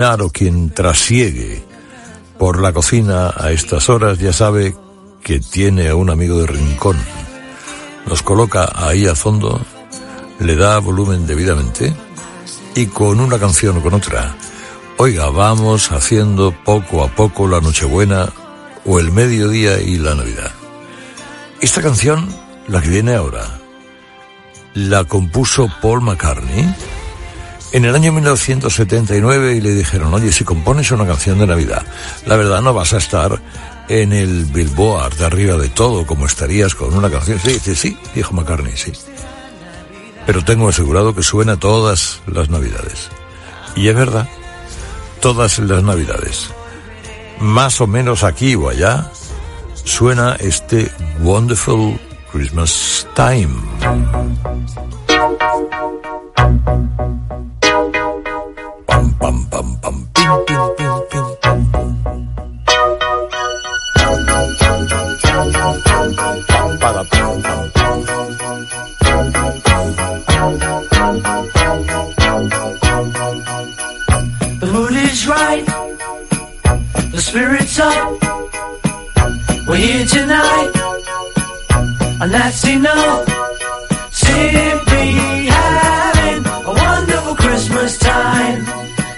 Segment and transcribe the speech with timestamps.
[0.00, 1.60] o quien trasiegue
[2.38, 4.76] por la cocina a estas horas ya sabe
[5.24, 6.96] que tiene a un amigo de rincón.
[8.06, 9.60] Nos coloca ahí al fondo,
[10.38, 11.92] le da volumen debidamente
[12.76, 14.36] y con una canción o con otra.
[14.98, 18.28] Oiga, vamos haciendo poco a poco la Nochebuena
[18.84, 20.52] o el mediodía y la Navidad.
[21.60, 22.32] Esta canción,
[22.68, 23.58] la que viene ahora,
[24.74, 26.72] la compuso Paul McCartney
[27.72, 31.84] en el año 1979 y le dijeron, oye, si compones una canción de Navidad,
[32.26, 33.40] la verdad no vas a estar
[33.88, 37.38] en el Billboard de arriba de todo como estarías con una canción.
[37.38, 38.92] Sí, sí, sí, dijo McCartney, sí.
[40.26, 43.08] Pero tengo asegurado que suena todas las Navidades.
[43.76, 44.28] Y es verdad,
[45.20, 46.50] todas las Navidades.
[47.40, 49.10] Más o menos aquí o allá
[49.84, 50.90] suena este
[51.20, 51.98] Wonderful
[52.30, 53.54] Christmas Time.
[66.98, 67.04] The
[74.72, 75.64] mood is right,
[77.12, 78.20] the spirit's up.
[79.68, 80.72] We're here tonight,
[82.20, 83.28] and that's enough.
[84.10, 85.12] Simply
[85.46, 88.66] having a wonderful Christmas time.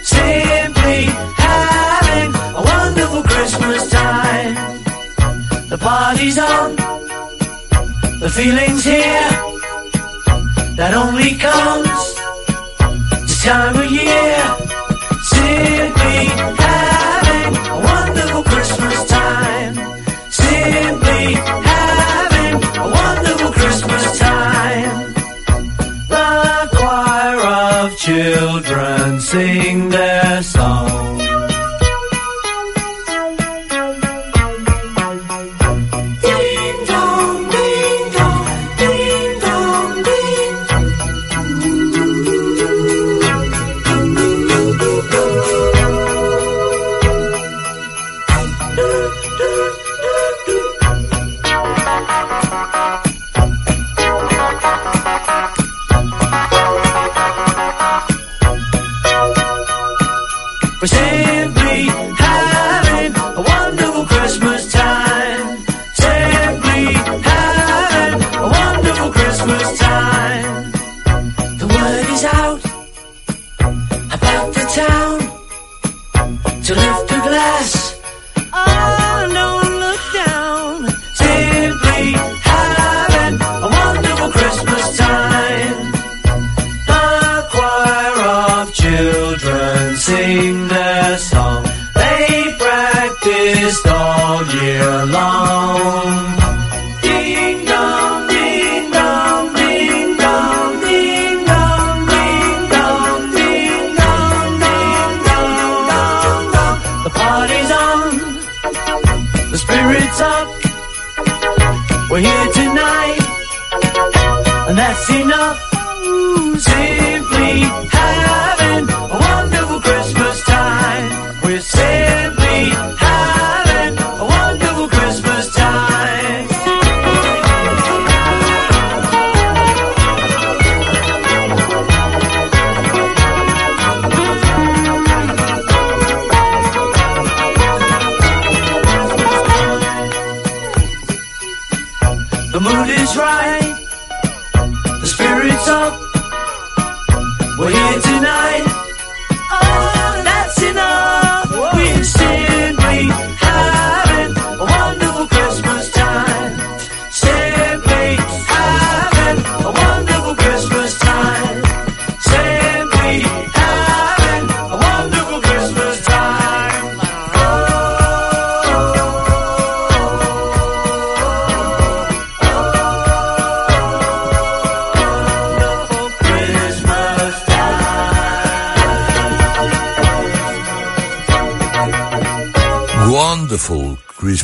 [0.03, 1.07] Simply
[1.39, 4.55] having a wonderful Christmas time.
[5.71, 6.77] The party's on,
[8.21, 9.31] the feeling's here.
[10.77, 12.01] That only comes
[13.23, 14.41] this time of year.
[15.23, 16.90] Simply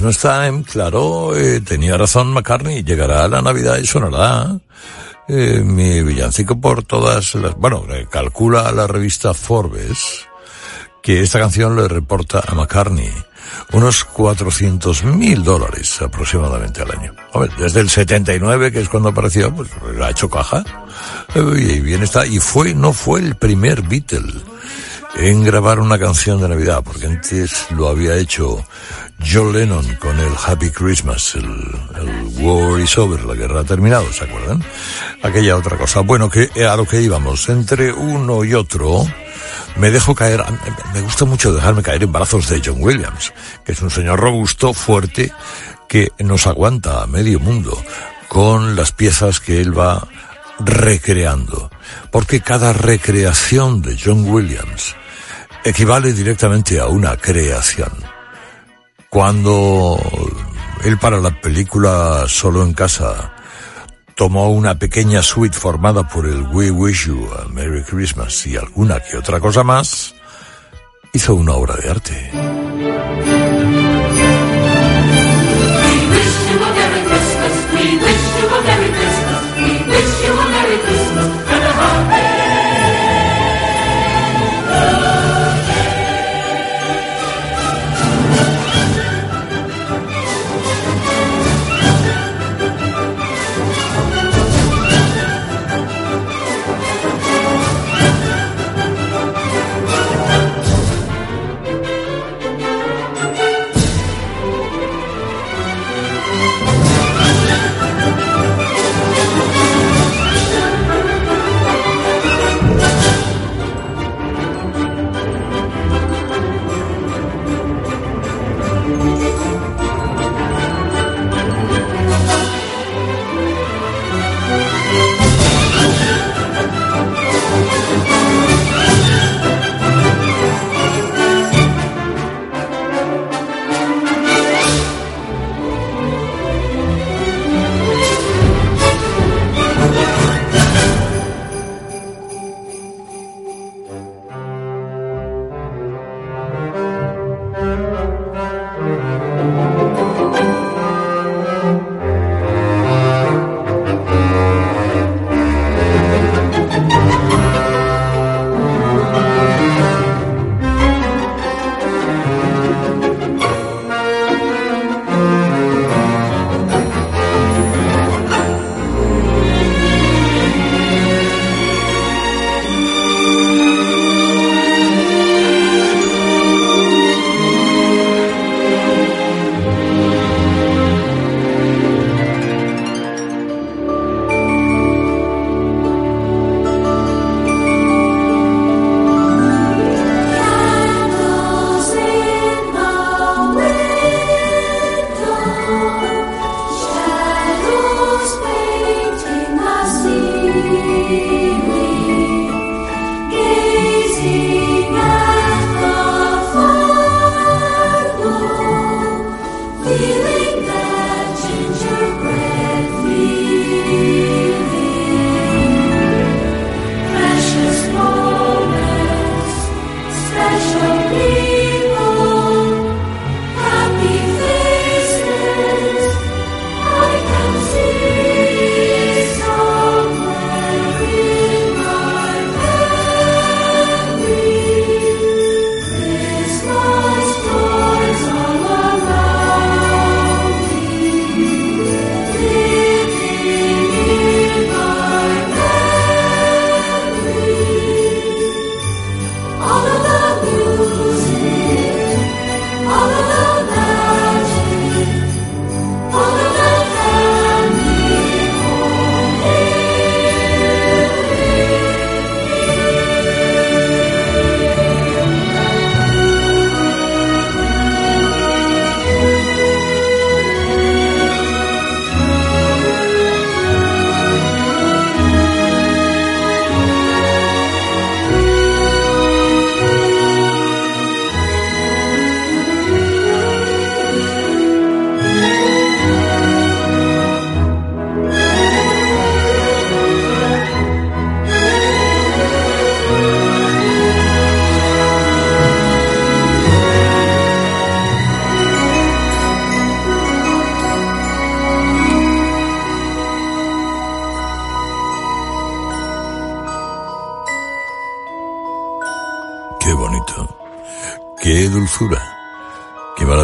[0.06, 4.56] Christmas Time, claro, eh, tenía razón McCartney, llegará la Navidad y sonará
[5.26, 7.56] eh, mi villancico por todas las...
[7.56, 10.26] Bueno, eh, calcula la revista Forbes
[11.02, 13.10] que esta canción le reporta a McCartney
[13.72, 17.12] unos 400 mil dólares aproximadamente al año.
[17.32, 19.70] Hombre, desde el 79, que es cuando apareció, pues
[20.00, 20.62] ha hecho caja.
[21.34, 22.26] Eh, Y bien está.
[22.26, 24.32] Y fue, no fue el primer Beatle.
[25.18, 28.64] En grabar una canción de Navidad, porque antes lo había hecho
[29.24, 34.12] John Lennon con el Happy Christmas, el, el War is Over, la guerra ha terminado,
[34.12, 34.62] ¿se acuerdan?
[35.22, 36.00] Aquella otra cosa.
[36.00, 39.06] Bueno, que a lo que íbamos, entre uno y otro,
[39.76, 40.44] me dejo caer,
[40.92, 43.32] me gusta mucho dejarme caer en brazos de John Williams,
[43.64, 45.32] que es un señor robusto, fuerte,
[45.88, 47.82] que nos aguanta a medio mundo
[48.28, 50.06] con las piezas que él va
[50.58, 51.70] recreando.
[52.10, 54.94] Porque cada recreación de John Williams
[55.66, 57.90] equivale directamente a una creación.
[59.10, 59.98] Cuando
[60.84, 63.32] él para la película Solo en casa
[64.14, 69.00] tomó una pequeña suite formada por el We Wish You a Merry Christmas y alguna
[69.00, 70.14] que otra cosa más,
[71.12, 73.45] hizo una obra de arte.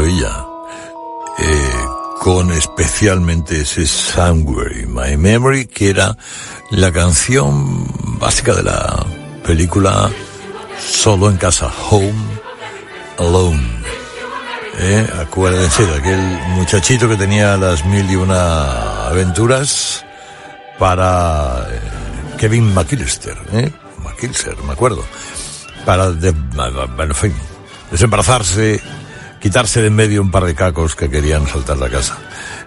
[0.02, 0.46] Maravilla.
[1.38, 1.86] Eh,
[2.20, 6.16] con especialmente ese Somewhere My Memory, que era
[6.70, 7.86] la canción
[8.18, 9.04] básica de la
[9.44, 10.10] película
[10.78, 12.14] solo en casa, home
[13.18, 13.82] alone.
[14.78, 15.06] ¿Eh?
[15.20, 20.04] Acuérdense de aquel muchachito que tenía las mil y una aventuras
[20.78, 21.80] para eh,
[22.38, 23.70] Kevin McKillister, ¿eh?
[24.02, 25.04] McKillister, me acuerdo,
[25.84, 27.34] para de, en fin,
[27.90, 28.80] desembarazarse,
[29.42, 32.16] quitarse de en medio un par de cacos que querían saltar la casa.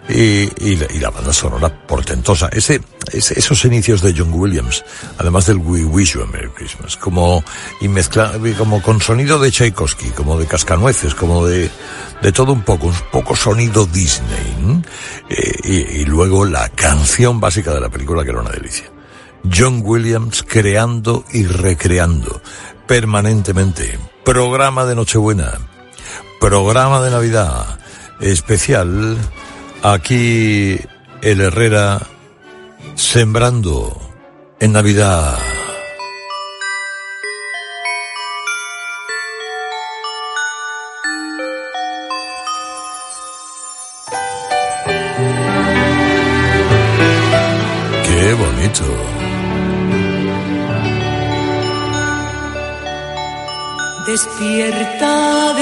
[0.10, 2.50] Y, y, y, la, banda sonora portentosa.
[2.52, 4.84] Ese, esos inicios de John Williams,
[5.18, 7.44] además del We Wish You a Merry Christmas, como,
[7.80, 11.72] y como con sonido de Tchaikovsky, como de cascanueces, como de,
[12.22, 14.84] de todo un poco, un poco sonido Disney.
[15.30, 18.92] Eh, y, y luego la canción básica de la película que era una delicia.
[19.52, 22.42] John Williams creando y recreando
[22.86, 23.98] permanentemente.
[24.24, 25.60] Programa de Nochebuena,
[26.40, 27.80] programa de Navidad
[28.20, 29.18] especial
[29.88, 30.80] Aquí
[31.22, 32.02] el Herrera
[32.96, 33.96] sembrando
[34.60, 35.38] en Navidad.
[48.04, 48.86] Qué bonito.
[54.08, 55.54] Despierta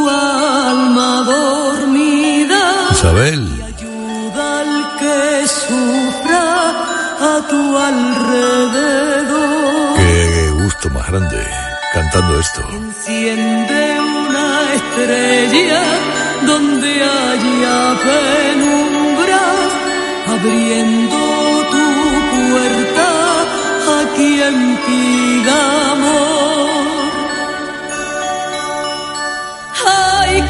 [0.00, 2.62] tu alma dormida.
[2.92, 3.42] Isabel.
[3.58, 5.22] Y ayuda al que
[5.62, 6.46] sufra
[7.30, 9.40] a tu alrededor.
[10.00, 10.18] Qué
[10.62, 11.40] gusto más grande
[11.92, 12.60] cantando esto.
[12.82, 13.80] Enciende
[14.24, 15.82] una estrella
[16.50, 17.78] donde haya
[18.08, 19.70] penumbras,
[20.34, 21.20] abriendo
[21.72, 21.86] tu
[22.32, 23.08] puerta
[23.96, 25.60] a quien pida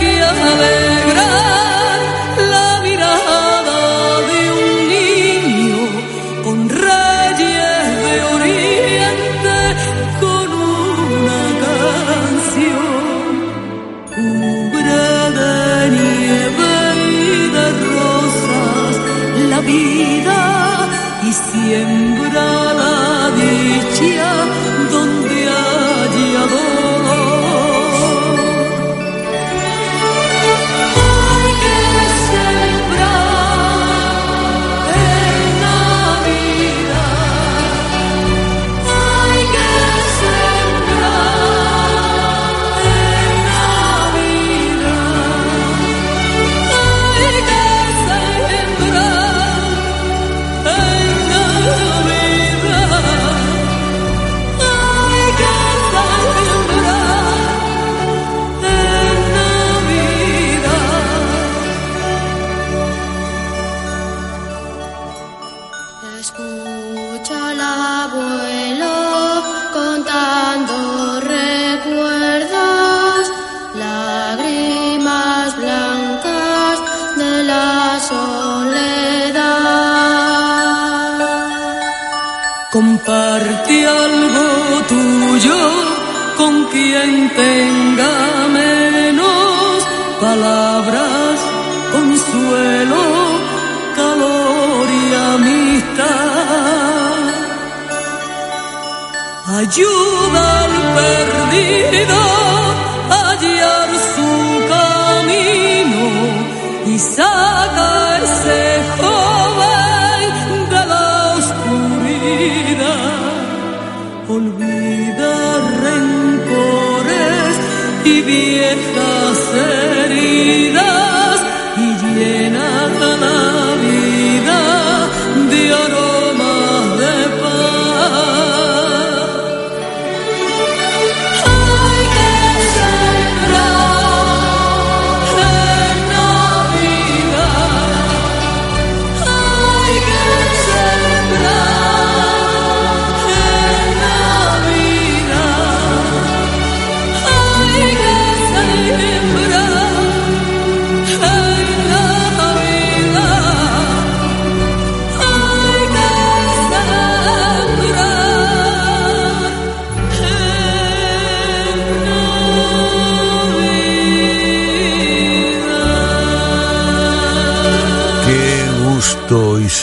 [0.01, 1.99] que alegrar
[2.55, 3.81] la mirada
[4.31, 5.81] de un niño
[6.45, 9.57] con reyes de oriente
[10.23, 12.91] con una canción.
[14.15, 15.03] Cubre
[15.39, 15.55] de
[15.97, 16.73] nieve
[17.07, 18.95] y de rosas
[19.53, 20.39] la vida
[21.29, 22.20] y siembra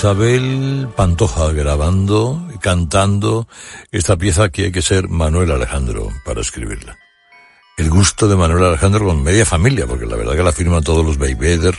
[0.08, 3.46] Isabel Pantoja grabando y cantando
[3.92, 6.98] esta pieza que hay que ser Manuel Alejandro para escribirla.
[7.76, 11.06] El gusto de Manuel Alejandro con media familia, porque la verdad que la firman todos
[11.06, 11.78] los Beybeder,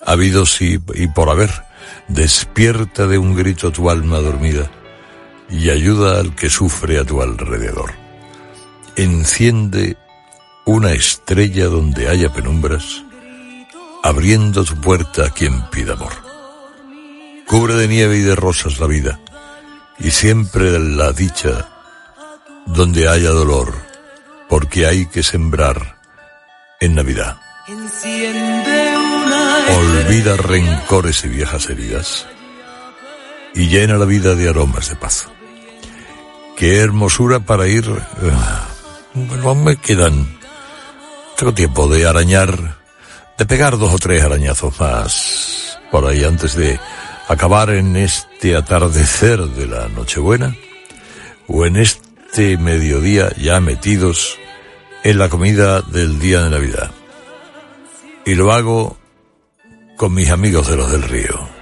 [0.00, 1.50] habidos y, y por haber.
[2.08, 4.70] Despierta de un grito tu alma dormida
[5.50, 7.92] y ayuda al que sufre a tu alrededor.
[8.96, 9.98] Enciende
[10.64, 13.04] una estrella donde haya penumbras,
[14.02, 16.31] abriendo tu puerta a quien pida amor.
[17.52, 19.20] Cubre de nieve y de rosas la vida,
[19.98, 21.68] y siempre la dicha
[22.64, 23.74] donde haya dolor,
[24.48, 25.98] porque hay que sembrar
[26.80, 27.36] en Navidad.
[29.68, 32.26] Olvida rencores y viejas heridas
[33.54, 35.28] y llena la vida de aromas de paz.
[36.56, 37.84] Qué hermosura para ir...
[37.84, 38.32] Eh,
[39.12, 40.38] bueno, me quedan...
[41.36, 42.78] Tengo tiempo de arañar,
[43.36, 46.80] de pegar dos o tres arañazos más por ahí antes de
[47.32, 50.54] acabar en este atardecer de la Nochebuena
[51.48, 54.38] o en este mediodía ya metidos
[55.02, 56.90] en la comida del día de Navidad.
[58.26, 58.96] Y lo hago
[59.96, 61.61] con mis amigos de los del río.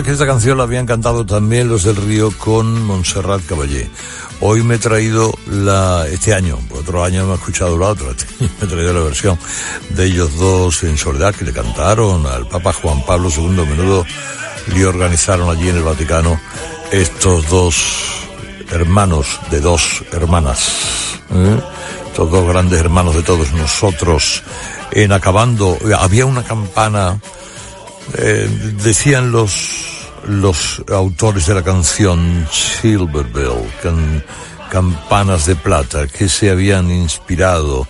[0.00, 3.90] Que esta canción la habían cantado también los del Río con Montserrat Caballé.
[4.40, 8.26] Hoy me he traído la, este año, otro año me he escuchado la otra, este
[8.38, 9.38] me he traído la versión
[9.90, 13.66] de ellos dos en soledad que le cantaron al Papa Juan Pablo II.
[13.68, 14.06] Menudo
[14.74, 16.40] le organizaron allí en el Vaticano
[16.90, 17.76] estos dos
[18.70, 21.18] hermanos de dos hermanas.
[21.34, 21.60] ¿eh?
[22.06, 24.42] Estos dos grandes hermanos de todos nosotros.
[24.90, 27.20] En acabando, había una campana
[28.18, 28.48] eh,
[28.82, 33.72] decían los, los autores de la canción Silver Bell,
[34.70, 37.86] campanas de plata, que se habían inspirado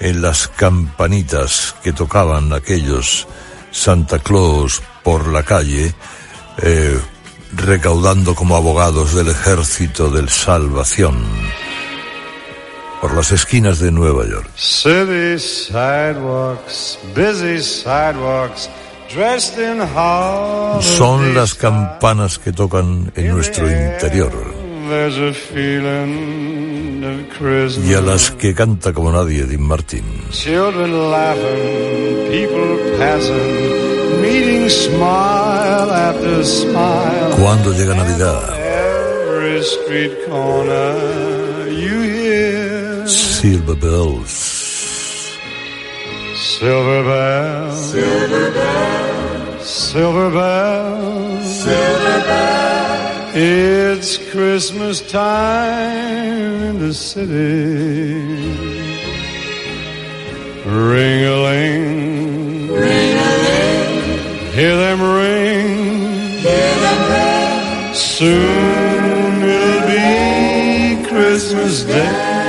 [0.00, 3.26] en las campanitas que tocaban aquellos
[3.70, 5.94] Santa Claus por la calle,
[6.62, 6.98] eh,
[7.54, 11.16] recaudando como abogados del ejército del salvación
[13.00, 14.50] por las esquinas de Nueva York.
[14.56, 18.68] City sidewalks, busy sidewalks.
[20.82, 24.32] Son las campanas que tocan en nuestro interior.
[27.84, 30.04] y a las que canta como nadie Dean Martin.
[37.40, 38.42] Cuando llega Navidad,
[43.06, 44.55] Silver Bells.
[46.58, 53.36] Silver bells, silver bells, silver bells, silver bells.
[53.36, 58.24] It's Christmas time in the city.
[60.64, 64.52] Ring a ling, ring a ling.
[64.54, 67.94] Hear them ring, hear them ring.
[67.94, 72.45] Soon it'll be Christmas Day.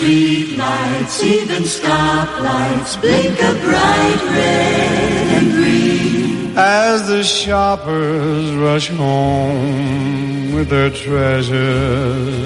[0.00, 6.56] Street lights, even stoplights blink a bright red and green.
[6.56, 12.38] As the shoppers rush home with their treasures.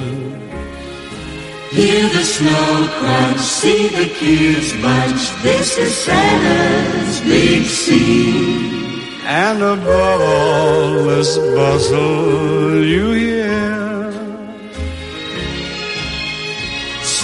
[1.70, 5.22] Hear the snow crunch, see the kids bunch.
[5.42, 9.00] This is Santa's big scene.
[9.26, 13.53] And above all this bustle, you hear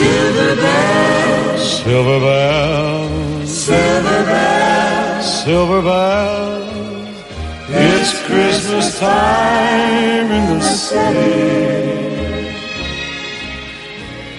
[0.00, 7.16] Silver bells, silver bells, silver bells, silver bells.
[7.68, 11.60] It's Christmas time in the city.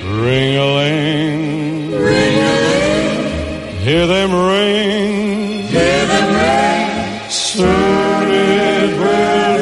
[0.04, 3.78] Ring a ling, ring a ling.
[3.86, 7.30] Hear them ring, hear them ring.
[7.30, 9.58] Soon it will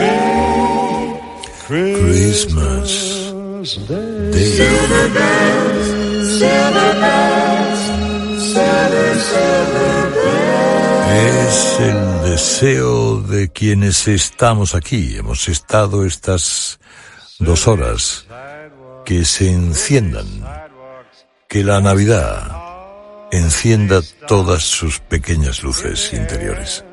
[1.67, 3.19] be Christmas.
[3.59, 4.31] Day.
[4.31, 5.88] Silver bells,
[11.11, 15.17] Es el deseo de quienes estamos aquí.
[15.17, 16.79] Hemos estado estas
[17.39, 18.25] dos horas
[19.05, 20.27] que se enciendan,
[21.49, 22.55] que la Navidad
[23.31, 26.85] encienda todas sus pequeñas luces interiores.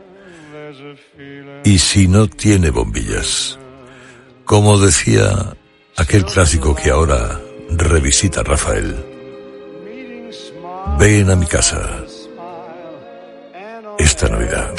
[1.65, 3.61] Y si no tiene bombillas,
[4.45, 5.57] como decía
[5.97, 9.16] aquel clásico que ahora revisita Rafael.
[10.99, 11.81] Ven a mi casa
[13.99, 14.71] esta Navidad.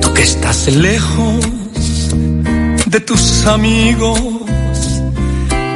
[0.00, 1.46] Tú que estás lejos
[2.86, 4.20] de tus amigos,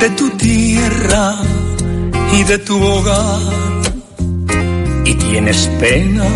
[0.01, 1.35] de tu tierra
[2.33, 3.41] y de tu hogar
[5.05, 6.27] y tienes pena,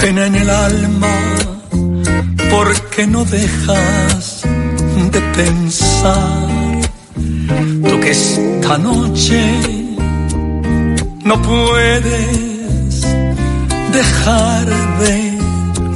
[0.00, 1.16] pena en el alma,
[2.56, 4.42] porque no dejas
[5.12, 6.48] de pensar.
[7.88, 9.40] Tú que esta noche
[11.24, 13.06] no puedes
[13.98, 14.66] dejar
[15.02, 15.16] de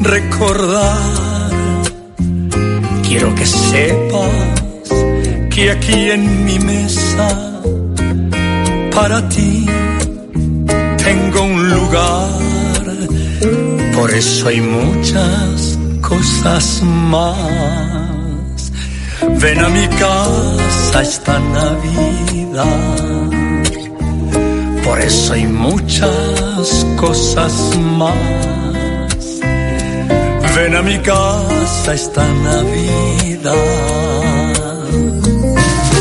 [0.03, 1.51] recordar.
[3.07, 4.85] Quiero que sepas
[5.51, 7.29] que aquí en mi mesa,
[8.95, 9.67] para ti,
[11.05, 12.29] tengo un lugar,
[13.95, 15.78] por eso hay muchas
[16.09, 18.73] cosas más.
[19.41, 22.65] Ven a mi casa esta Navidad,
[24.85, 27.53] por eso hay muchas cosas
[27.99, 29.25] más.
[30.57, 33.53] Ven a mi casa esta Navidad,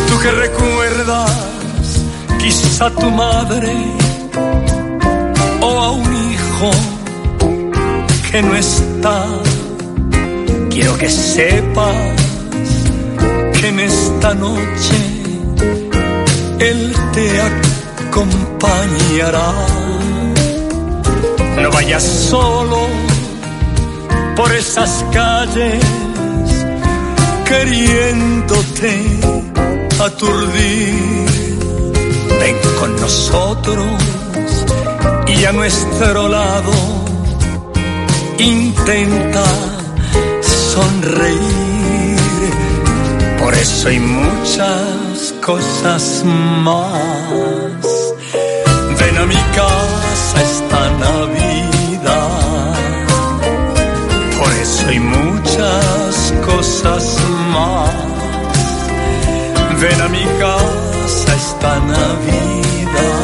[0.08, 1.32] tú que recuerdas
[2.40, 3.76] quizá tu madre
[5.62, 6.72] o a un hijo
[8.32, 9.47] que no está.
[10.88, 11.96] Quiero que sepas
[13.60, 14.96] que en esta noche
[16.60, 17.28] Él te
[18.08, 19.52] acompañará.
[21.62, 22.88] No vayas solo
[24.38, 25.84] por esas calles
[27.44, 29.20] queriéndote
[30.00, 31.26] aturdir.
[32.40, 33.88] Ven con nosotros
[35.28, 36.72] y a nuestro lado
[38.40, 39.77] intenta
[40.78, 42.20] sonreír.
[43.40, 46.24] Por eso hay muchas cosas
[46.68, 47.88] más.
[49.00, 52.74] Ven a mi casa esta Navidad.
[54.40, 57.04] Por eso hay muchas cosas
[57.56, 57.96] más.
[59.82, 63.18] Ven a mi casa esta Navidad.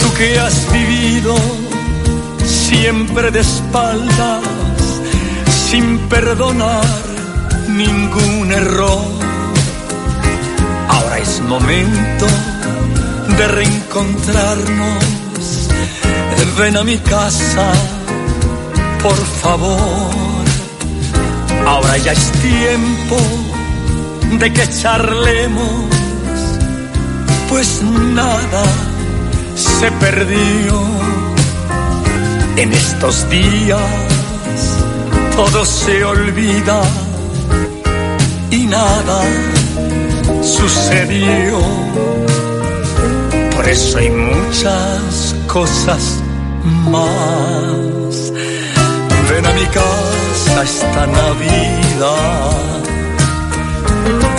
[0.00, 1.34] Tú que has vivido
[2.44, 4.42] siempre de espaldas,
[5.72, 6.84] sin perdonar
[7.66, 9.06] ningún error.
[10.86, 12.26] Ahora es momento
[13.38, 15.04] de reencontrarnos.
[16.58, 17.72] Ven a mi casa,
[19.02, 20.44] por favor.
[21.66, 23.16] Ahora ya es tiempo
[24.40, 25.86] de que charlemos,
[27.48, 28.64] pues nada
[29.54, 30.82] se perdió
[32.56, 34.11] en estos días.
[35.36, 36.82] Todo se olvida
[38.50, 39.22] y nada
[40.42, 41.58] sucedió.
[43.54, 46.22] Por eso hay muchas cosas
[46.90, 48.32] más.
[49.30, 52.52] Ven a mi casa esta Navidad.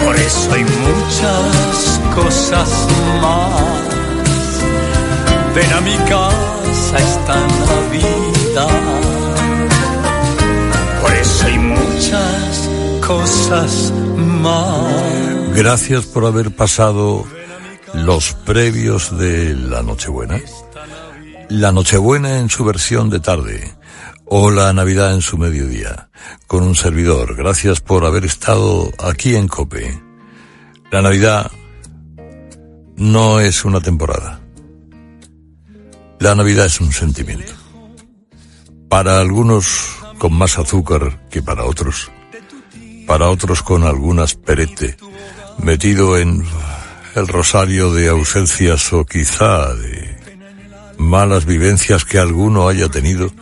[0.03, 2.69] Por eso hay muchas cosas
[3.21, 3.93] más.
[5.55, 9.22] Ven a mi casa esta Navidad.
[11.23, 12.69] Eso hay muchas
[13.07, 15.55] cosas más.
[15.55, 17.25] Gracias por haber pasado
[17.93, 20.41] los previos de la Nochebuena.
[21.47, 23.73] La Nochebuena en su versión de tarde
[24.25, 26.09] o la Navidad en su mediodía,
[26.45, 27.37] con un servidor.
[27.37, 30.01] Gracias por haber estado aquí en Cope.
[30.91, 31.49] La Navidad
[32.97, 34.41] no es una temporada.
[36.19, 37.53] La Navidad es un sentimiento.
[38.89, 42.09] Para algunos con más azúcar que para otros.
[43.05, 44.95] Para otros con algún asperete
[45.57, 46.45] metido en
[47.15, 50.17] el rosario de ausencias o quizá de
[50.97, 53.33] malas vivencias que alguno haya tenido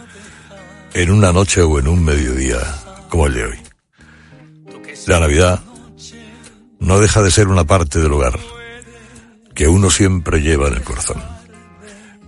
[0.95, 2.57] en una noche o en un mediodía
[3.09, 3.59] como el de hoy.
[5.05, 5.59] La Navidad
[6.79, 8.39] no deja de ser una parte del hogar
[9.53, 11.21] que uno siempre lleva en el corazón.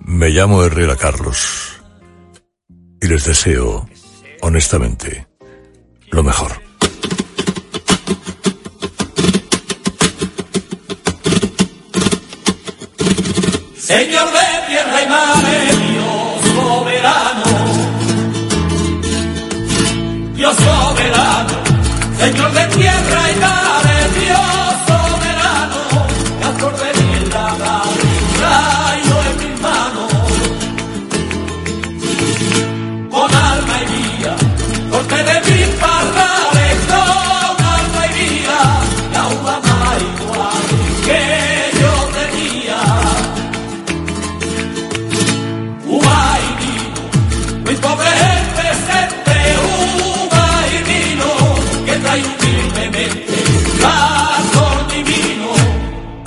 [0.06, 1.82] Me llamo Herrera Carlos
[3.02, 3.90] y les deseo,
[4.44, 5.26] honestamente,
[6.12, 6.52] lo mejor.
[13.78, 15.38] Señor de tierra y mar,
[15.92, 17.52] Dios soberano,
[20.36, 21.54] Dios soberano,
[22.20, 23.63] Señor de tierra y mar,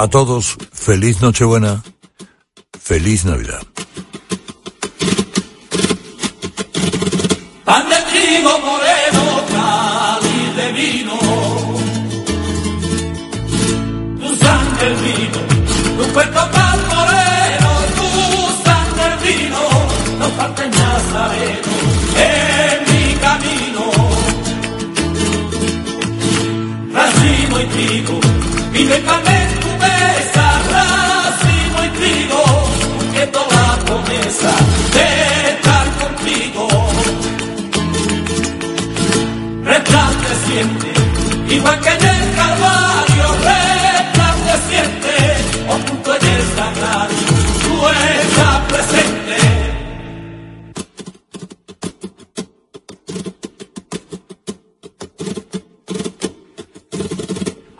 [0.06, 1.82] A todos, feliz Nochebuena,
[2.80, 3.66] feliz Navidad.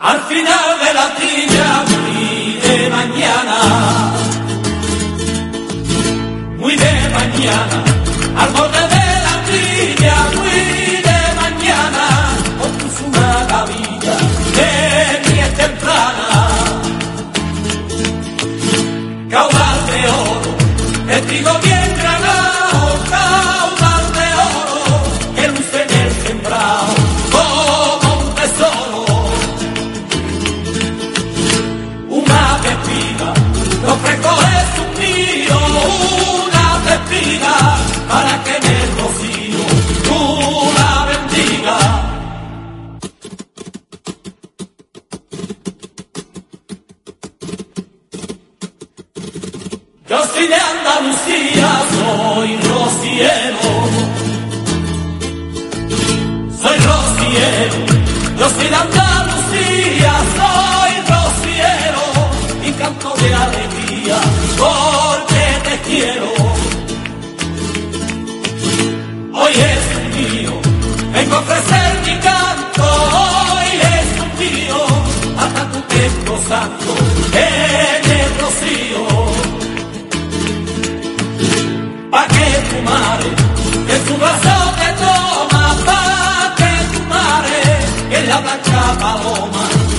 [0.07, 3.57] Al final de la trilla, muy de mañana,
[6.57, 7.83] muy de mañana,
[8.37, 9.06] al borde de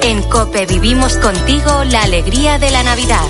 [0.02, 3.24] En Cope vivimos contigo la alegría de la Navidad.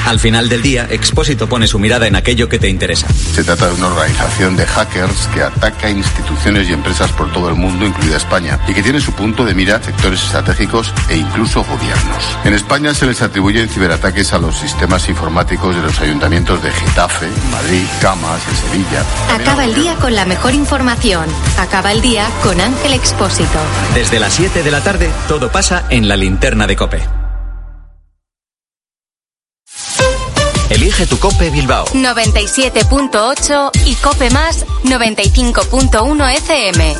[0.05, 3.07] Al final del día, Expósito pone su mirada en aquello que te interesa.
[3.07, 7.55] Se trata de una organización de hackers que ataca instituciones y empresas por todo el
[7.55, 12.23] mundo, incluida España, y que tiene su punto de mira sectores estratégicos e incluso gobiernos.
[12.43, 17.27] En España se les atribuyen ciberataques a los sistemas informáticos de los ayuntamientos de Getafe,
[17.51, 19.03] Madrid, Camas, en Sevilla.
[19.33, 21.25] Acaba el día con la mejor información.
[21.57, 23.59] Acaba el día con Ángel Expósito.
[23.95, 27.24] Desde las 7 de la tarde, todo pasa en la linterna de Cope.
[30.95, 31.85] Elige tu Cope Bilbao.
[31.87, 36.95] 97.8 y Cope Más 95.1 FM.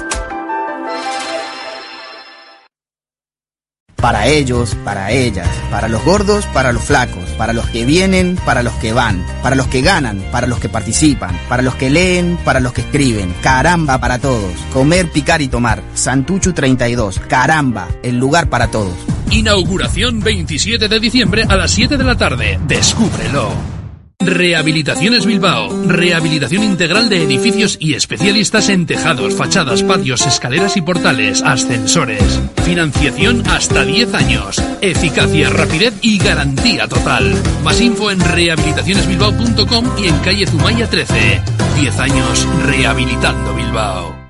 [3.96, 8.64] Para ellos, para ellas, para los gordos, para los flacos, para los que vienen, para
[8.64, 12.38] los que van, para los que ganan, para los que participan, para los que leen,
[12.44, 13.34] para los que escriben.
[13.42, 14.54] Caramba para todos.
[14.74, 15.82] Comer, picar y tomar.
[15.94, 17.20] Santuchu 32.
[17.30, 18.98] Caramba, el lugar para todos.
[19.32, 22.60] Inauguración 27 de diciembre a las 7 de la tarde.
[22.68, 23.75] Descúbrelo.
[24.20, 25.70] Rehabilitaciones Bilbao.
[25.88, 32.42] Rehabilitación integral de edificios y especialistas en tejados, fachadas, patios, escaleras y portales, ascensores.
[32.64, 34.62] Financiación hasta 10 años.
[34.82, 37.36] Eficacia, rapidez y garantía total.
[37.64, 41.42] Más info en rehabilitacionesbilbao.com y en calle Zumaya 13.
[41.80, 44.25] 10 años rehabilitando Bilbao.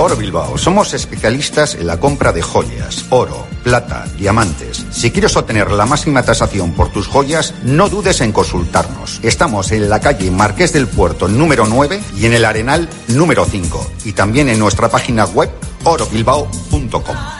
[0.00, 0.56] Oro Bilbao.
[0.56, 4.86] Somos especialistas en la compra de joyas, oro, plata, diamantes.
[4.90, 9.20] Si quieres obtener la máxima tasación por tus joyas, no dudes en consultarnos.
[9.22, 13.90] Estamos en la calle Marqués del Puerto número 9 y en el Arenal número 5.
[14.06, 15.50] Y también en nuestra página web
[15.84, 17.39] orobilbao.com.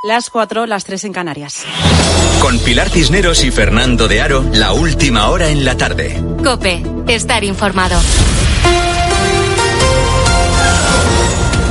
[0.06, 1.64] Las 4, las 3 en Canarias.
[2.40, 6.24] Con Pilar Cisneros y Fernando de Aro, la última hora en la tarde.
[6.44, 8.00] Cope, estar informado.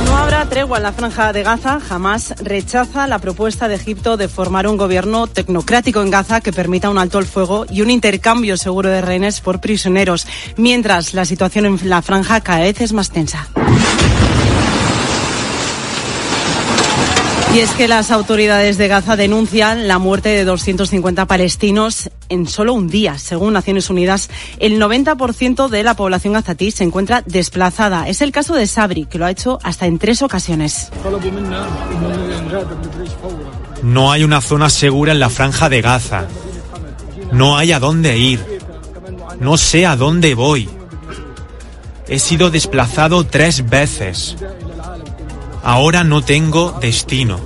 [0.05, 1.79] No habrá tregua en la franja de Gaza.
[1.79, 6.89] Jamás rechaza la propuesta de Egipto de formar un gobierno tecnocrático en Gaza que permita
[6.89, 10.27] un alto el fuego y un intercambio seguro de rehenes por prisioneros,
[10.57, 13.47] mientras la situación en la franja cada vez es más tensa.
[17.55, 22.73] Y es que las autoridades de Gaza denuncian la muerte de 250 palestinos en solo
[22.73, 23.17] un día.
[23.17, 24.29] Según Naciones Unidas,
[24.59, 28.09] el 90% de la población gazatí se encuentra desplazada.
[28.09, 30.91] Es el caso de Sabri, que lo ha hecho hasta en tres ocasiones.
[33.83, 36.25] No hay una zona segura en la franja de Gaza.
[37.31, 38.45] No hay a dónde ir.
[39.39, 40.67] No sé a dónde voy.
[42.09, 44.35] He sido desplazado tres veces.
[45.65, 47.39] Ahora no tengo destino.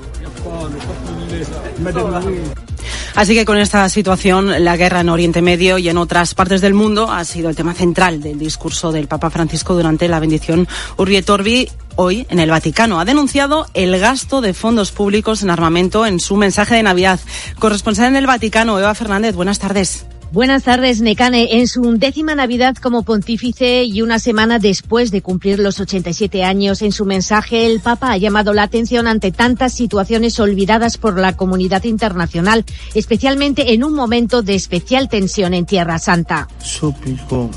[3.15, 6.73] Así que con esta situación, la guerra en Oriente Medio y en otras partes del
[6.73, 10.67] mundo ha sido el tema central del discurso del Papa Francisco durante la bendición
[10.97, 12.99] Urbi et Orbi hoy en el Vaticano.
[12.99, 17.21] Ha denunciado el gasto de fondos públicos en armamento en su mensaje de Navidad.
[17.57, 20.05] Corresponsal en el Vaticano, Eva Fernández, buenas tardes.
[20.31, 21.57] Buenas tardes, Necane.
[21.57, 26.83] En su décima Navidad como pontífice y una semana después de cumplir los 87 años,
[26.83, 31.35] en su mensaje el Papa ha llamado la atención ante tantas situaciones olvidadas por la
[31.35, 32.63] comunidad internacional,
[32.93, 36.47] especialmente en un momento de especial tensión en Tierra Santa.
[36.61, 37.49] Suplico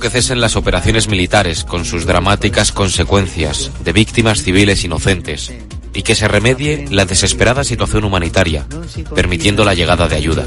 [0.00, 5.50] que cesen las operaciones militares con sus dramáticas consecuencias de víctimas civiles inocentes
[5.94, 8.66] y que se remedie la desesperada situación humanitaria,
[9.14, 10.46] permitiendo la llegada de ayuda.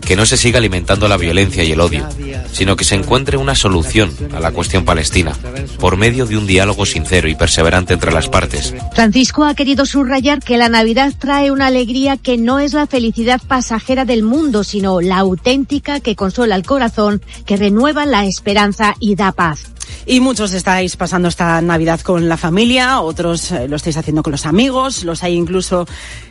[0.00, 2.08] Que no se siga alimentando la violencia y el odio,
[2.52, 5.36] sino que se encuentre una solución a la cuestión palestina,
[5.78, 8.74] por medio de un diálogo sincero y perseverante entre las partes.
[8.94, 13.40] Francisco ha querido subrayar que la Navidad trae una alegría que no es la felicidad
[13.46, 19.14] pasajera del mundo, sino la auténtica que consola el corazón, que renueva la esperanza y
[19.14, 19.70] da paz.
[20.06, 24.32] Y muchos estáis pasando esta Navidad con la familia, otros eh, lo estáis haciendo con
[24.32, 25.86] los amigos, los hay incluso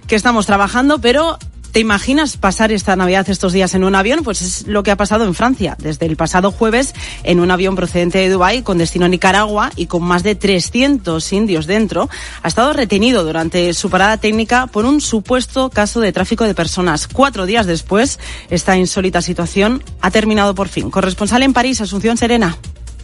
[0.08, 1.38] que estamos trabajando, pero
[1.72, 4.24] ¿Te imaginas pasar esta Navidad estos días en un avión?
[4.24, 5.76] Pues es lo que ha pasado en Francia.
[5.78, 9.86] Desde el pasado jueves, en un avión procedente de Dubái con destino a Nicaragua y
[9.86, 12.10] con más de 300 indios dentro,
[12.42, 17.08] ha estado retenido durante su parada técnica por un supuesto caso de tráfico de personas.
[17.08, 20.90] Cuatro días después, esta insólita situación ha terminado por fin.
[20.90, 22.58] Corresponsal en París, Asunción Serena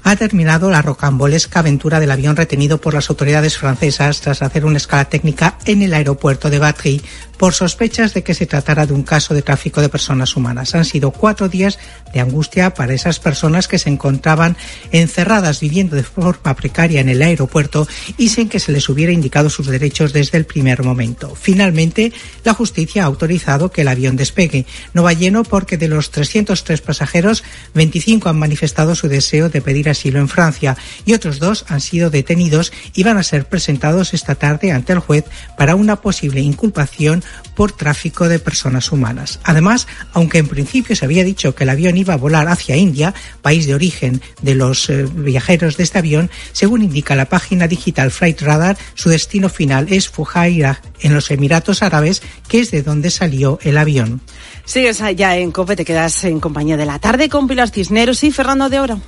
[0.06, 4.78] ha terminado la rocambolesca aventura del avión retenido por las autoridades francesas tras hacer una
[4.78, 7.02] escala técnica en el aeropuerto de Batry
[7.40, 10.76] por sospechas de que se tratara de un caso de tráfico de personas humanas.
[10.76, 11.80] Han sido cuatro días
[12.14, 14.56] de angustia para esas personas que se encontraban
[14.92, 17.88] encerradas viviendo de forma precaria en el aeropuerto
[18.18, 21.36] y sin que se les hubiera indicado sus derechos desde el primer momento.
[21.36, 24.66] Finalmente, la justicia ha autorizado que el avión despegue.
[24.94, 27.44] No va lleno porque de los 303 pasajeros,
[27.74, 32.10] 25 han manifestado su deseo de pedir asilo en Francia y otros dos han sido
[32.10, 35.26] detenidos y van a ser presentados esta tarde ante el juez
[35.58, 37.24] para una posible inculpación
[37.56, 39.40] por tráfico de personas humanas.
[39.44, 43.14] Además, aunque en principio se había dicho que el avión iba a volar hacia India,
[43.42, 48.12] país de origen de los eh, viajeros de este avión, según indica la página digital
[48.12, 53.10] Flight Radar, su destino final es Fujairah, en los Emiratos Árabes, que es de donde
[53.10, 54.22] salió el avión.
[54.66, 58.32] Sigues allá en COPE, te quedas en compañía de la tarde con Pilar Cisneros y
[58.32, 59.02] Fernando de Oro.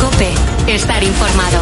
[0.00, 0.32] COPE,
[0.66, 1.58] estar informado.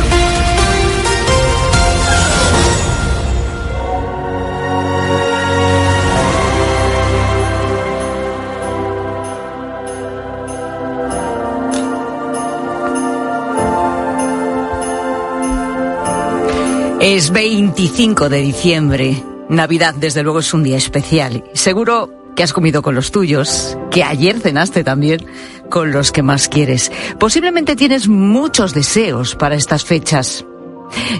[17.01, 19.23] Es 25 de diciembre.
[19.49, 21.45] Navidad, desde luego, es un día especial.
[21.55, 25.25] Seguro que has comido con los tuyos, que ayer cenaste también
[25.71, 26.93] con los que más quieres.
[27.19, 30.45] Posiblemente tienes muchos deseos para estas fechas.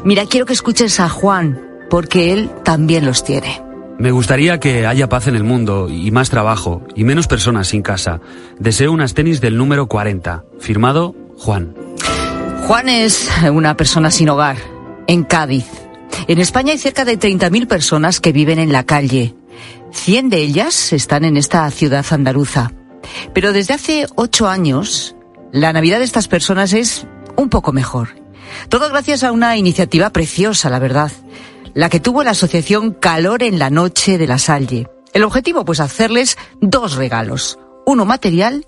[0.05, 3.63] Mira, quiero que escuches a Juan, porque él también los tiene.
[3.99, 7.81] Me gustaría que haya paz en el mundo y más trabajo y menos personas sin
[7.83, 8.21] casa.
[8.59, 10.45] Deseo unas tenis del número 40.
[10.59, 11.75] Firmado Juan.
[12.67, 14.57] Juan es una persona sin hogar
[15.07, 15.67] en Cádiz.
[16.29, 19.35] En España hay cerca de 30.000 personas que viven en la calle.
[19.93, 22.73] 100 de ellas están en esta ciudad andaluza.
[23.33, 25.15] Pero desde hace ocho años,
[25.53, 28.09] la Navidad de estas personas es un poco mejor.
[28.69, 31.13] Todo gracias a una iniciativa preciosa, la verdad.
[31.75, 34.89] La que tuvo la asociación Calor en la Noche de la Salle.
[35.13, 37.59] El objetivo, pues, hacerles dos regalos.
[37.87, 38.67] Uno material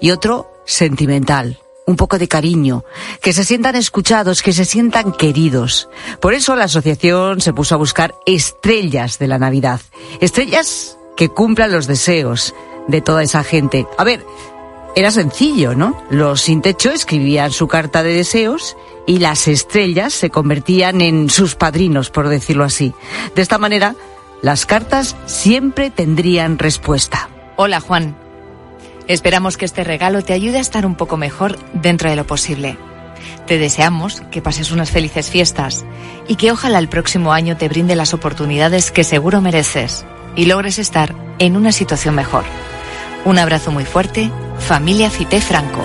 [0.00, 1.58] y otro sentimental.
[1.84, 2.84] un poco de cariño,
[3.20, 5.88] que se sientan escuchados, que se sientan queridos.
[6.20, 9.80] Por eso la asociación se puso a buscar estrellas de la Navidad,
[10.20, 12.54] estrellas que cumplan los deseos
[12.88, 13.86] de toda esa gente.
[13.98, 14.24] A ver,
[14.94, 16.02] era sencillo, ¿no?
[16.10, 18.76] Los sin techo escribían su carta de deseos
[19.06, 22.92] y las estrellas se convertían en sus padrinos, por decirlo así.
[23.34, 23.94] De esta manera,
[24.42, 27.28] las cartas siempre tendrían respuesta.
[27.56, 28.16] Hola Juan.
[29.08, 32.76] Esperamos que este regalo te ayude a estar un poco mejor dentro de lo posible.
[33.46, 35.84] Te deseamos que pases unas felices fiestas
[36.28, 40.04] y que ojalá el próximo año te brinde las oportunidades que seguro mereces
[40.36, 42.44] y logres estar en una situación mejor.
[43.24, 45.80] Un abrazo muy fuerte, familia Fité Franco.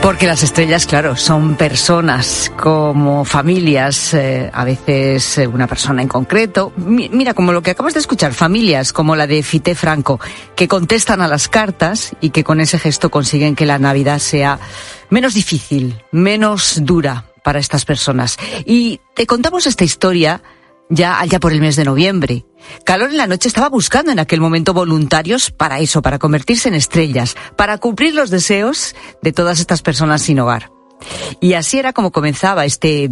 [0.00, 6.08] Porque las estrellas, claro, son personas como familias, eh, a veces eh, una persona en
[6.08, 6.72] concreto.
[6.76, 10.20] mira, como lo que acabas de escuchar, familias como la de Fité Franco,
[10.56, 14.58] que contestan a las cartas y que con ese gesto consiguen que la Navidad sea
[15.10, 18.38] menos difícil, menos dura para estas personas.
[18.64, 20.42] Y te contamos esta historia
[20.88, 22.44] ya allá por el mes de noviembre.
[22.84, 26.74] Calor en la noche estaba buscando en aquel momento voluntarios para eso, para convertirse en
[26.74, 30.70] estrellas, para cumplir los deseos de todas estas personas sin hogar.
[31.40, 33.10] Y así era como comenzaba este,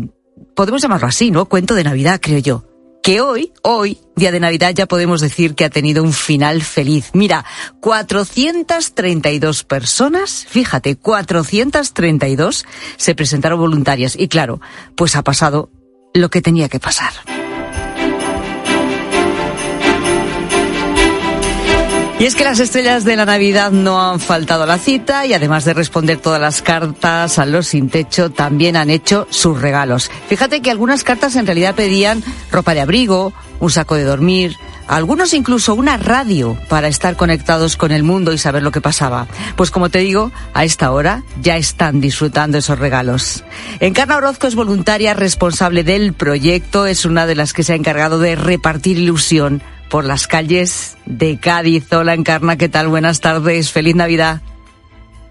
[0.54, 1.46] podemos llamarlo así, ¿no?
[1.46, 2.64] Cuento de Navidad, creo yo.
[3.02, 7.10] Que hoy, hoy, día de Navidad, ya podemos decir que ha tenido un final feliz.
[7.14, 7.46] Mira,
[7.80, 12.66] 432 personas, fíjate, 432
[12.98, 14.16] se presentaron voluntarias.
[14.16, 14.60] Y claro,
[14.96, 15.70] pues ha pasado
[16.12, 17.12] lo que tenía que pasar.
[22.20, 25.32] Y es que las estrellas de la Navidad no han faltado a la cita y
[25.32, 30.10] además de responder todas las cartas a los sin techo, también han hecho sus regalos.
[30.28, 34.54] Fíjate que algunas cartas en realidad pedían ropa de abrigo, un saco de dormir,
[34.86, 39.26] algunos incluso una radio para estar conectados con el mundo y saber lo que pasaba.
[39.56, 43.44] Pues como te digo, a esta hora ya están disfrutando esos regalos.
[43.80, 48.18] Encarna Orozco es voluntaria responsable del proyecto, es una de las que se ha encargado
[48.18, 51.93] de repartir ilusión por las calles de Cádiz.
[51.93, 52.88] Hola Encarna, ¿qué tal?
[52.88, 54.41] Buenas tardes, feliz Navidad.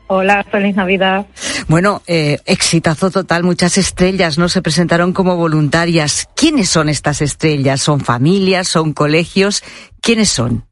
[0.08, 1.28] Hola, feliz Navidad.
[1.68, 6.30] Bueno, eh, exitazo total, muchas estrellas no se presentaron como voluntarias.
[6.36, 7.82] ¿Quiénes son estas estrellas?
[7.82, 8.68] ¿Son familias?
[8.68, 9.64] ¿Son colegios?
[10.02, 10.64] ¿Quiénes son?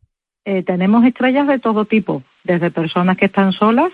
[0.46, 3.92] Eh, tenemos estrellas de todo tipo, desde personas que están solas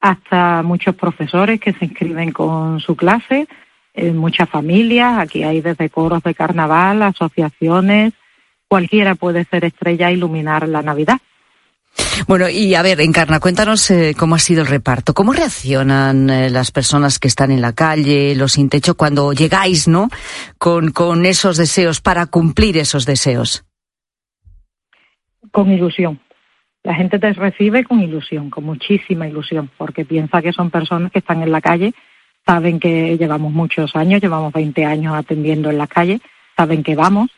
[0.00, 3.48] hasta muchos profesores que se inscriben con su clase,
[3.94, 8.12] eh, muchas familias, aquí hay desde coros de carnaval, asociaciones,
[8.68, 11.18] cualquiera puede ser estrella e iluminar la Navidad.
[12.26, 15.14] Bueno, y a ver, Encarna, cuéntanos eh, cómo ha sido el reparto.
[15.14, 19.88] ¿Cómo reaccionan eh, las personas que están en la calle, los sin techo, cuando llegáis,
[19.88, 20.08] ¿no?
[20.58, 23.64] Con, con esos deseos, para cumplir esos deseos.
[25.50, 26.20] Con ilusión.
[26.84, 31.18] La gente te recibe con ilusión, con muchísima ilusión, porque piensa que son personas que
[31.18, 31.92] están en la calle,
[32.46, 36.20] saben que llevamos muchos años, llevamos 20 años atendiendo en la calle,
[36.56, 37.30] saben que vamos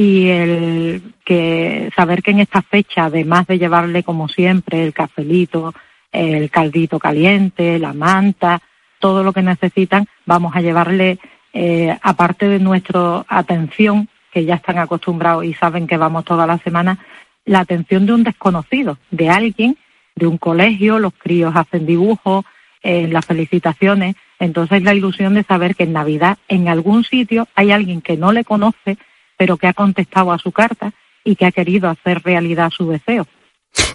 [0.00, 5.74] y el que saber que en esta fecha, además de llevarle como siempre el cafelito,
[6.10, 8.62] el caldito caliente, la manta,
[8.98, 11.18] todo lo que necesitan, vamos a llevarle,
[11.52, 16.56] eh, aparte de nuestra atención, que ya están acostumbrados y saben que vamos toda la
[16.56, 16.98] semana,
[17.44, 19.76] la atención de un desconocido, de alguien,
[20.16, 22.46] de un colegio, los críos hacen dibujos,
[22.82, 27.70] eh, las felicitaciones, entonces la ilusión de saber que en Navidad en algún sitio hay
[27.70, 28.96] alguien que no le conoce,
[29.40, 30.92] pero que ha contestado a su carta
[31.24, 33.26] y que ha querido hacer realidad su deseo.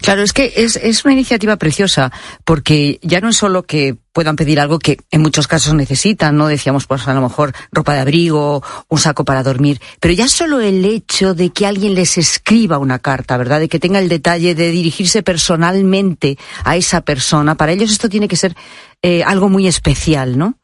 [0.02, 2.12] Claro, es que es, es, una iniciativa preciosa,
[2.44, 6.48] porque ya no es solo que puedan pedir algo que en muchos casos necesitan, ¿no?
[6.48, 10.62] Decíamos, pues a lo mejor ropa de abrigo, un saco para dormir, pero ya solo
[10.62, 13.60] el hecho de que alguien les escriba una carta, ¿verdad?
[13.60, 18.28] De que tenga el detalle de dirigirse personalmente a esa persona, para ellos esto tiene
[18.28, 18.56] que ser
[19.04, 20.58] eh, algo muy especial, ¿no?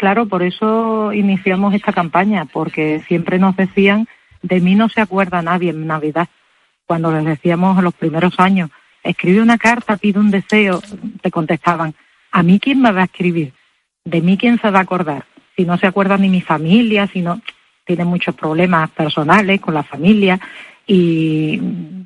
[0.00, 4.08] Claro, por eso iniciamos esta campaña, porque siempre nos decían,
[4.40, 6.26] de mí no se acuerda nadie en Navidad.
[6.86, 8.70] Cuando les decíamos en los primeros años,
[9.02, 10.80] escribe una carta, pide un deseo,
[11.20, 11.92] te contestaban,
[12.32, 13.52] ¿a mí quién me va a escribir?
[14.02, 15.26] ¿De mí quién se va a acordar?
[15.54, 17.42] Si no se acuerda ni mi familia, si no,
[17.84, 20.40] tiene muchos problemas personales con la familia
[20.86, 21.60] y,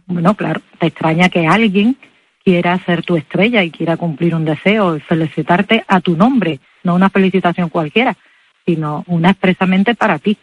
[0.06, 1.96] bueno, claro, te extraña que alguien
[2.44, 6.94] quiera ser tu estrella y quiera cumplir un deseo y felicitarte a tu nombre no
[6.94, 8.16] una felicitación cualquiera,
[8.64, 10.38] sino una expresamente para ti.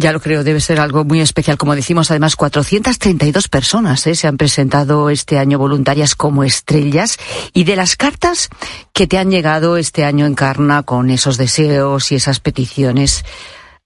[0.00, 1.58] Ya lo creo, debe ser algo muy especial.
[1.58, 4.14] Como decimos, además, 432 personas ¿eh?
[4.14, 7.18] se han presentado este año voluntarias como estrellas.
[7.52, 8.48] Y de las cartas
[8.92, 13.24] que te han llegado este año en Carna con esos deseos y esas peticiones,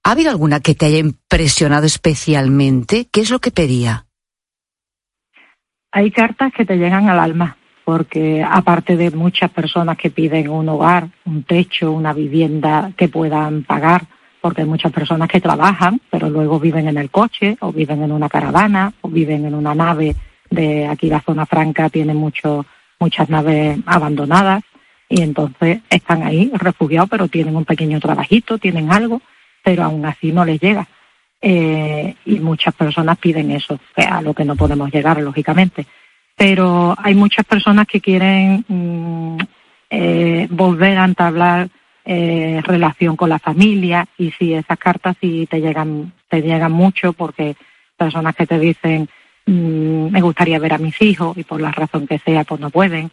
[0.04, 3.08] ¿ha habido alguna que te haya impresionado especialmente?
[3.10, 4.04] ¿Qué es lo que pedía?
[5.92, 7.56] Hay cartas que te llegan al alma,
[7.92, 13.64] porque aparte de muchas personas que piden un hogar, un techo, una vivienda que puedan
[13.64, 14.06] pagar,
[14.40, 18.10] porque hay muchas personas que trabajan, pero luego viven en el coche o viven en
[18.10, 20.16] una caravana o viven en una nave
[20.48, 22.64] de aquí la zona franca tiene mucho,
[22.98, 24.62] muchas naves abandonadas
[25.10, 29.20] y entonces están ahí refugiados, pero tienen un pequeño trabajito, tienen algo,
[29.62, 30.88] pero aún así no les llega.
[31.42, 35.84] Eh, y muchas personas piden eso, a lo que no podemos llegar, lógicamente.
[36.36, 39.36] Pero hay muchas personas que quieren mm,
[39.90, 41.68] eh, volver a entablar
[42.04, 47.12] eh, relación con la familia y si esas cartas sí te llegan, te llegan mucho
[47.12, 47.54] porque
[47.96, 49.08] personas que te dicen
[49.46, 52.70] mm, me gustaría ver a mis hijos y por la razón que sea pues no
[52.70, 53.10] pueden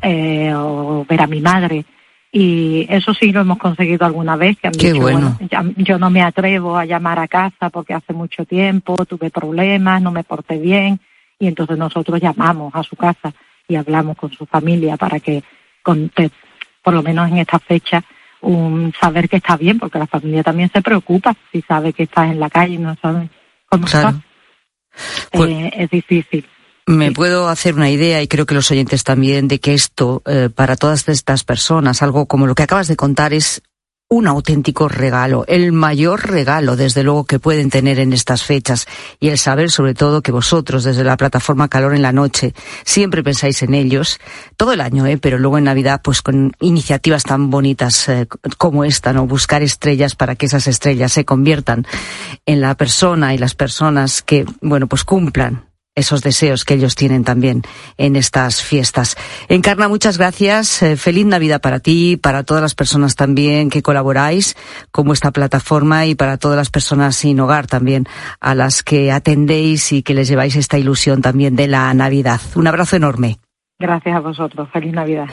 [0.00, 1.84] eh, o ver a mi madre
[2.32, 5.38] y eso sí lo hemos conseguido alguna vez que han Qué dicho, bueno.
[5.48, 10.00] ya- yo no me atrevo a llamar a casa porque hace mucho tiempo tuve problemas,
[10.02, 10.98] no me porté bien
[11.42, 13.34] y entonces nosotros llamamos a su casa
[13.66, 15.42] y hablamos con su familia para que
[15.82, 16.08] con,
[16.84, 18.04] por lo menos en esta fecha
[18.42, 22.30] un saber que está bien porque la familia también se preocupa si sabe que estás
[22.30, 23.28] en la calle y no sabe
[23.68, 24.08] cómo Claro.
[24.10, 24.22] estás.
[25.32, 26.46] Pues- Eh, es difícil.
[26.86, 30.48] Me puedo hacer una idea, y creo que los oyentes también, de que esto, eh,
[30.54, 33.62] para todas estas personas, algo como lo que acabas de contar, es
[34.12, 38.86] un auténtico regalo, el mayor regalo, desde luego, que pueden tener en estas fechas.
[39.20, 42.52] Y el saber, sobre todo, que vosotros, desde la plataforma Calor en la Noche,
[42.84, 44.20] siempre pensáis en ellos,
[44.58, 45.16] todo el año, ¿eh?
[45.16, 48.26] pero luego en Navidad, pues con iniciativas tan bonitas eh,
[48.58, 49.26] como esta, ¿no?
[49.26, 51.86] Buscar estrellas para que esas estrellas se conviertan
[52.44, 57.24] en la persona y las personas que, bueno, pues cumplan esos deseos que ellos tienen
[57.24, 57.62] también
[57.98, 59.16] en estas fiestas.
[59.48, 60.82] Encarna, muchas gracias.
[60.82, 64.56] Eh, feliz Navidad para ti, para todas las personas también que colaboráis
[64.90, 68.06] como esta plataforma y para todas las personas sin hogar también
[68.40, 72.40] a las que atendéis y que les lleváis esta ilusión también de la Navidad.
[72.54, 73.38] Un abrazo enorme.
[73.78, 74.68] Gracias a vosotros.
[74.72, 75.26] Feliz Navidad.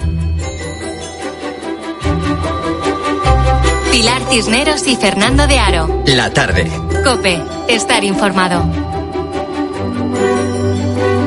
[3.91, 6.03] Pilar Cisneros y Fernando de Aro.
[6.07, 6.69] La tarde.
[7.03, 8.63] Cope, estar informado.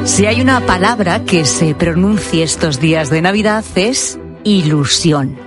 [0.04, 5.38] Si hay una palabra que se pronuncie estos días de Navidad es ilusión.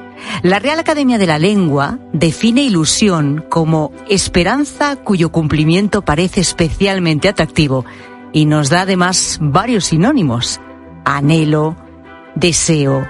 [0.43, 7.85] La Real Academia de la Lengua define ilusión como esperanza cuyo cumplimiento parece especialmente atractivo
[8.31, 10.61] y nos da además varios sinónimos.
[11.03, 11.75] Anhelo,
[12.35, 13.05] deseo,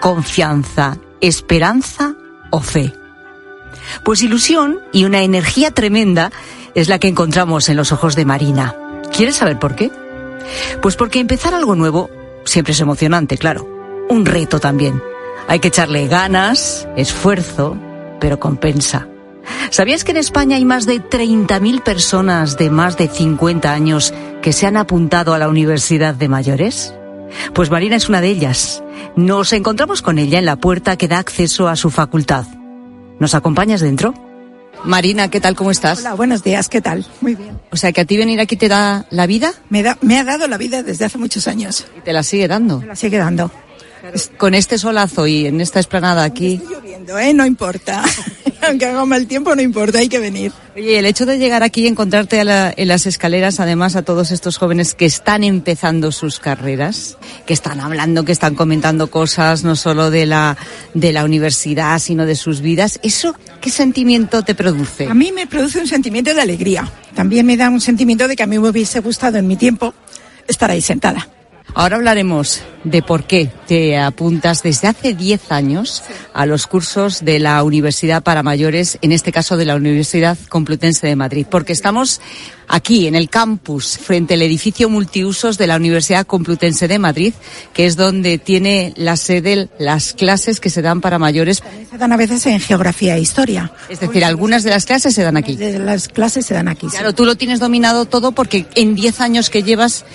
[0.00, 2.14] confianza, esperanza
[2.50, 2.92] o fe.
[4.04, 6.30] Pues ilusión y una energía tremenda
[6.74, 8.74] es la que encontramos en los ojos de Marina.
[9.12, 9.90] ¿Quieres saber por qué?
[10.82, 12.10] Pues porque empezar algo nuevo
[12.44, 13.68] siempre es emocionante, claro.
[14.08, 15.02] Un reto también.
[15.48, 17.76] Hay que echarle ganas, esfuerzo,
[18.20, 19.08] pero compensa.
[19.70, 24.52] ¿Sabías que en España hay más de 30.000 personas de más de 50 años que
[24.52, 26.94] se han apuntado a la Universidad de Mayores?
[27.52, 28.82] Pues Marina es una de ellas.
[29.14, 32.46] Nos encontramos con ella en la puerta que da acceso a su facultad.
[33.18, 34.14] ¿Nos acompañas dentro?
[34.86, 35.56] Marina, ¿qué tal?
[35.56, 35.98] ¿Cómo estás?
[35.98, 37.04] Hola, buenos días, ¿qué tal?
[37.20, 37.58] Muy bien.
[37.72, 40.24] O sea, que a ti venir aquí te da la vida Me, da, me ha
[40.24, 41.86] dado la vida desde hace muchos años.
[41.98, 42.80] y te la sigue dando.
[42.80, 43.50] Me la sigue dando.
[44.38, 46.60] Con este solazo y en esta esplanada aquí.
[46.70, 47.34] Lloviendo, ¿eh?
[47.34, 48.04] No importa.
[48.66, 50.50] Aunque haga mal tiempo, no importa, hay que venir.
[50.74, 54.02] Oye, el hecho de llegar aquí y encontrarte a la- en las escaleras, además a
[54.02, 57.16] todos estos jóvenes que están empezando sus carreras,
[57.46, 60.56] que están hablando, que están comentando cosas, no solo de la,
[60.94, 65.06] de la universidad, sino de sus vidas, ¿eso qué sentimiento te produce?
[65.06, 66.90] A mí me produce un sentimiento de alegría.
[67.14, 69.94] También me da un sentimiento de que a mí me hubiese gustado en mi tiempo
[70.48, 71.28] estar ahí sentada.
[71.78, 76.02] Ahora hablaremos de por qué te apuntas desde hace 10 años
[76.32, 81.06] a los cursos de la Universidad para Mayores, en este caso de la Universidad Complutense
[81.06, 82.22] de Madrid, porque estamos
[82.66, 87.34] aquí en el campus, frente al edificio multiusos de la Universidad Complutense de Madrid,
[87.74, 91.62] que es donde tiene la sede las clases que se dan para mayores.
[91.90, 93.70] Se dan a veces en geografía e historia.
[93.90, 95.56] Es decir, algunas de las clases se dan aquí.
[95.56, 96.86] De las clases se dan aquí.
[96.88, 96.96] sí.
[96.96, 100.06] Claro, tú lo tienes dominado todo porque en 10 años que llevas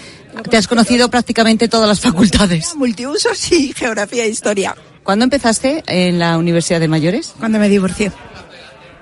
[0.50, 2.76] te has conocido prácticamente todas las facultades.
[2.76, 4.76] Multiusos y geografía e historia.
[5.04, 7.34] ¿Cuándo empezaste en la Universidad de Mayores?
[7.40, 8.12] Cuando me divorcié.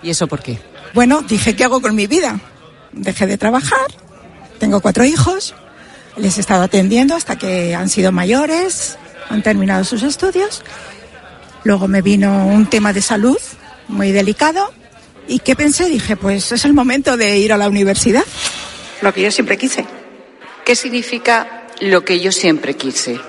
[0.01, 0.59] ¿Y eso por qué?
[0.93, 2.39] Bueno, dije, ¿qué hago con mi vida?
[2.93, 3.85] Dejé de trabajar,
[4.57, 5.53] tengo cuatro hijos,
[6.17, 8.97] les he estado atendiendo hasta que han sido mayores,
[9.29, 10.63] han terminado sus estudios.
[11.63, 13.37] Luego me vino un tema de salud
[13.87, 14.71] muy delicado.
[15.27, 15.89] ¿Y qué pensé?
[15.89, 18.23] Dije, pues es el momento de ir a la universidad.
[19.01, 19.85] Lo que yo siempre quise.
[20.69, 23.19] ¿Qué significa lo que yo siempre quise?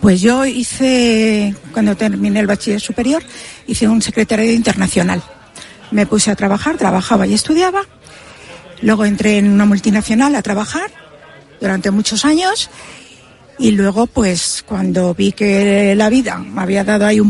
[0.00, 3.24] Pues yo hice, cuando terminé el bachiller superior,
[3.66, 5.20] hice un secretariado internacional.
[5.90, 7.82] Me puse a trabajar, trabajaba y estudiaba.
[8.82, 10.92] Luego entré en una multinacional a trabajar
[11.60, 12.70] durante muchos años
[13.58, 17.28] Y luego, pues, cuando vi que la vida me había dado ahí un